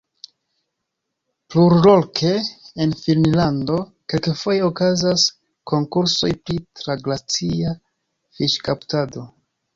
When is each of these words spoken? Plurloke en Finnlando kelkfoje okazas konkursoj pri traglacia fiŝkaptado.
Plurloke 1.55 2.31
en 2.85 2.95
Finnlando 3.01 3.75
kelkfoje 4.15 4.65
okazas 4.69 5.27
konkursoj 5.75 6.33
pri 6.49 6.59
traglacia 6.83 7.77
fiŝkaptado. 8.41 9.29